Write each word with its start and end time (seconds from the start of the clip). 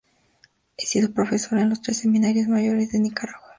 Ha 0.79 0.81
sido 0.83 1.13
profesor 1.13 1.59
en 1.59 1.69
los 1.69 1.83
tres 1.83 1.97
seminarios 1.97 2.47
mayores 2.47 2.91
de 2.91 2.99
Nicaragua. 3.01 3.49